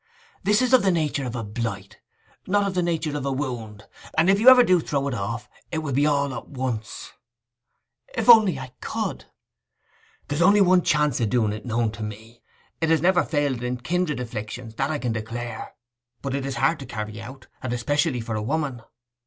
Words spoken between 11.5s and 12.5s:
it known to me.